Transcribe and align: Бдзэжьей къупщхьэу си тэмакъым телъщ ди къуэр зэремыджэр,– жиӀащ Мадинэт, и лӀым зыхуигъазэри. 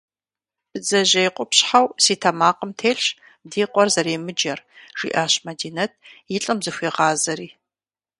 Бдзэжьей 0.71 1.29
къупщхьэу 1.35 1.87
си 2.03 2.13
тэмакъым 2.21 2.71
телъщ 2.79 3.07
ди 3.49 3.61
къуэр 3.73 3.89
зэремыджэр,– 3.93 4.59
жиӀащ 4.97 5.33
Мадинэт, 5.45 5.91
и 6.35 6.37
лӀым 6.43 6.59
зыхуигъазэри. 6.63 7.49